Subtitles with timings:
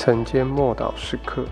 [0.00, 1.44] 晨间默祷时刻，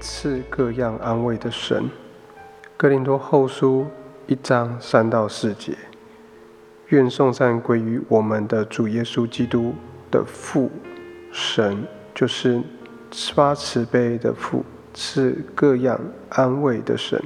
[0.00, 1.88] 赐各样安慰的神。
[2.76, 3.86] 格林多后书
[4.26, 5.78] 一章三到四节，
[6.88, 9.72] 愿颂赞归于我们的主耶稣基督
[10.10, 10.68] 的父
[11.30, 12.60] 神，就是
[13.32, 14.64] 发慈悲的父。
[14.94, 17.20] 是各样安慰的神，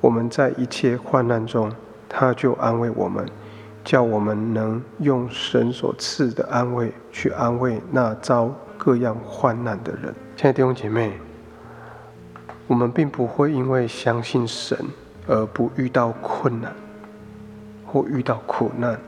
[0.00, 1.72] 我们在一切患难中，
[2.08, 3.24] 他就安慰我们，
[3.84, 10.14] 叫我们能用神所赐的安慰去安慰那遭各样患难的人。
[10.36, 11.12] 亲爱的弟兄姐妹，
[12.66, 14.76] 我们并不会因为相信神
[15.28, 16.74] 而不遇到困难，
[17.86, 18.98] 或遇到苦难，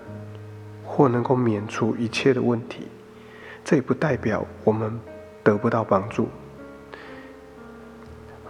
[0.85, 2.87] 或能够免除一切的问题。
[3.65, 5.01] 这也不代表我们
[5.43, 6.29] 得不到帮助。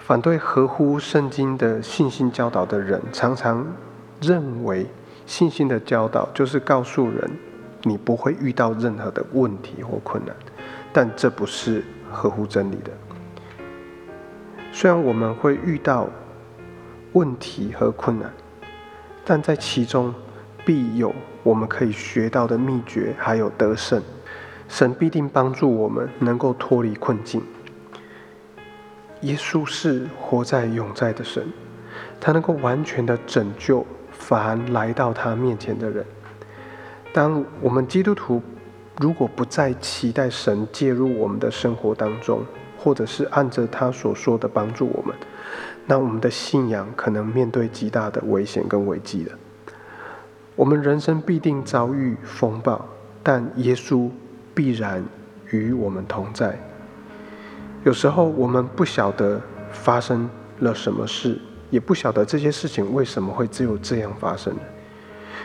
[0.06, 3.66] 反对合乎圣经的信心教导的人，常常
[4.22, 4.86] 认为
[5.26, 7.28] 信心的教导就是告诉人
[7.82, 10.32] 你不会遇到任何的问题或困难，
[10.92, 12.92] 但这不是合乎真理的。
[14.70, 16.08] 虽然我们会遇到
[17.14, 18.32] 问题和困难，
[19.24, 20.14] 但在其中
[20.64, 21.12] 必有
[21.42, 24.00] 我们可以学到的秘诀，还有得胜。
[24.68, 27.42] 神必定帮助我们能够脱离困境。
[29.22, 31.42] 耶稣是活在永在的神，
[32.20, 36.04] 他能够完全的拯救凡来到他面前的人。
[37.12, 38.42] 当我们基督徒
[38.98, 42.44] 如果不再期待神介入我们的生活当中，
[42.78, 45.14] 或者是按着他所说的帮助我们，
[45.86, 49.32] 那我们的信仰可能面对极大的危险跟危机了。
[50.54, 52.86] 我们人生必定遭遇风暴，
[53.22, 54.10] 但耶稣
[54.54, 55.04] 必然
[55.50, 56.58] 与我们同在。
[57.86, 61.38] 有时候我们不晓得发生了什么事，
[61.70, 64.52] 也不晓得这些事情为什么会只有这样发生。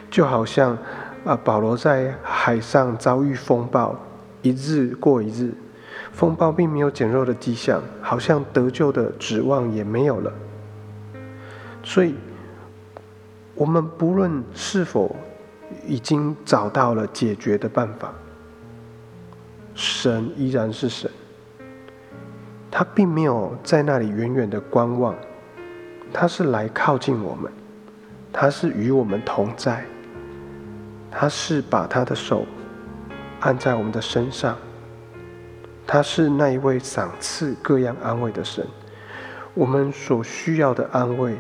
[0.10, 0.76] 就好像
[1.24, 3.96] 啊，保罗在海上遭遇风暴，
[4.42, 5.54] 一日过一日，
[6.12, 10.34] 风暴并没有减弱的迹象，好像得救的指望也没有了。
[11.84, 12.16] 所以，
[13.54, 15.16] 我们不论是否
[15.86, 18.12] 已经找到了解决的办法，
[19.76, 21.08] 神依然是神。
[22.72, 25.14] 他并没有在那里远远的观望，
[26.14, 27.52] 他是来靠近我们，
[28.32, 29.84] 他是与我们同在，
[31.12, 32.46] 他是把他的手
[33.42, 34.58] 按在我们的身上，
[35.86, 38.66] 他是那一位赏赐各样安慰的神，
[39.54, 41.36] 我们所需要的安慰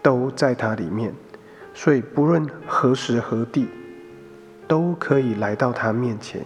[0.00, 1.12] 都在他里面，
[1.74, 3.68] 所以不论何时何地，
[4.68, 6.42] 都可以来到他面前，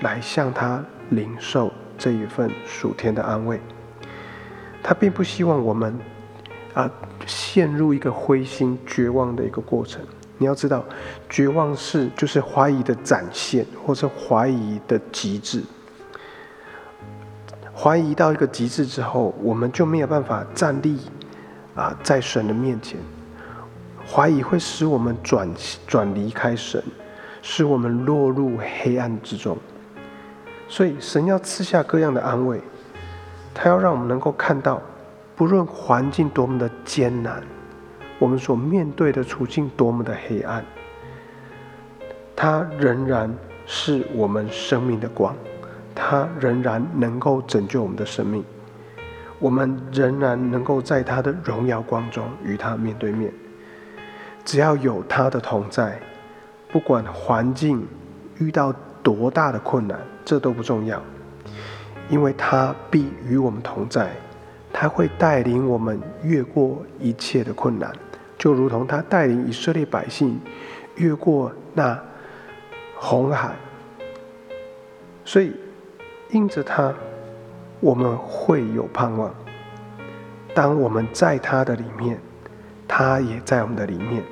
[0.00, 1.72] 来向他领受。
[1.98, 3.60] 这一份属天的安慰，
[4.82, 5.98] 他并不希望我们
[6.72, 6.90] 啊
[7.26, 10.00] 陷入一个灰心绝望的一个过程。
[10.38, 10.84] 你要知道，
[11.28, 15.64] 绝望是就是怀疑的展现，或者怀疑的极致。
[17.74, 20.98] 怀疑到一个极致之后，我们就没有办法站立
[21.74, 22.98] 啊在神的面前。
[24.06, 25.48] 怀疑会使我们转
[25.86, 26.82] 转离开神，
[27.42, 29.58] 使我们落入黑暗之中。
[30.68, 32.60] 所以，神要赐下各样的安慰，
[33.54, 34.80] 他要让我们能够看到，
[35.34, 37.42] 不论环境多么的艰难，
[38.18, 40.62] 我们所面对的处境多么的黑暗，
[42.36, 43.34] 他仍然
[43.66, 45.34] 是我们生命的光，
[45.94, 48.44] 他仍然能够拯救我们的生命，
[49.38, 53.32] 我们仍然能够在他的荣耀光中与他面对面。
[54.44, 55.98] 只要有他的同在，
[56.70, 57.86] 不管环境
[58.38, 58.74] 遇到
[59.14, 59.98] 多大的困难。
[60.24, 61.02] 这都不重要，
[62.10, 64.10] 因为他必与我们同在，
[64.70, 67.90] 他会带领我们越过一切的困难，
[68.36, 70.38] 就如同他带领以色列百姓
[70.96, 71.98] 越过那
[72.94, 73.54] 红海。
[75.24, 75.54] 所以，
[76.28, 76.92] 因着他，
[77.80, 79.34] 我们会有盼望。
[80.54, 82.20] 当我们在他的里面，
[82.86, 84.22] 他也在我们的里面，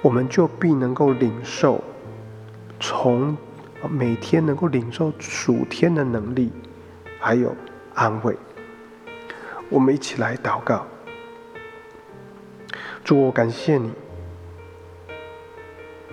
[0.00, 1.84] 我们就必能够领受
[2.80, 3.36] 从。
[3.88, 6.50] 每天能够领受属天的能力，
[7.20, 7.54] 还有
[7.94, 8.36] 安慰。
[9.68, 10.86] 我们一起来祷告：
[13.04, 13.92] 主，我感谢你，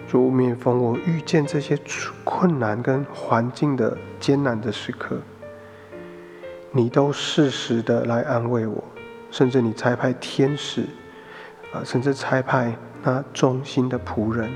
[0.08, 1.78] 主，每逢我遇见这些
[2.24, 5.18] 困难跟环境的艰难的时刻，
[6.72, 8.84] 你都适时的来安慰我，
[9.32, 10.82] 甚至你差派天使，
[11.74, 14.52] 啊，甚至差派那忠心的仆人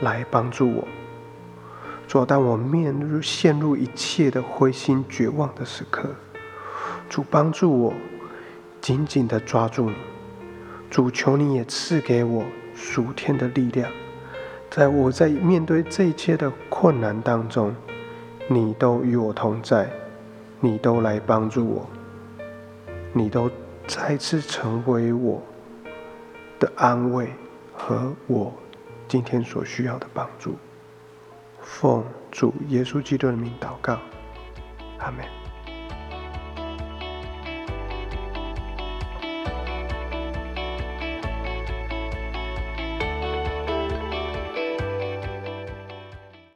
[0.00, 0.86] 来帮助我。
[2.08, 6.08] 主，当我面入陷入一切的灰心绝望的时刻，
[7.08, 7.92] 主帮助我
[8.80, 9.96] 紧紧的抓住你。
[10.88, 12.44] 主求你也赐给我
[12.74, 13.90] 属天的力量，
[14.70, 17.74] 在我在面对这一切的困难当中，
[18.48, 19.90] 你都与我同在，
[20.60, 21.86] 你都来帮助我，
[23.12, 23.50] 你都
[23.88, 25.42] 再次成为我
[26.60, 27.30] 的安慰
[27.74, 28.52] 和我
[29.08, 30.54] 今天所需要的帮助。
[31.68, 33.98] 奉主耶稣基督的名祷告，
[34.98, 35.45] 阿门。